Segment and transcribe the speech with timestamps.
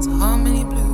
[0.00, 0.89] So how many blues?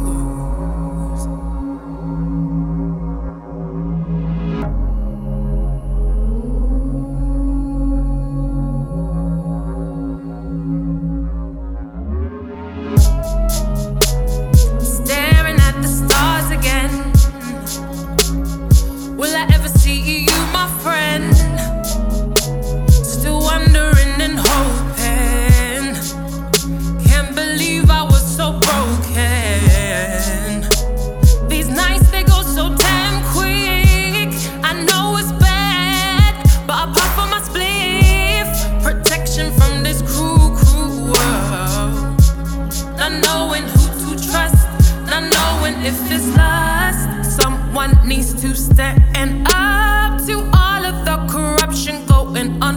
[46.28, 47.36] is.
[47.36, 52.75] Someone needs to stand up to all of the corruption going on.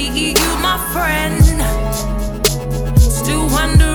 [0.00, 1.44] see you, my friend.
[2.98, 3.89] Still wondering.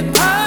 [0.00, 0.39] it pop.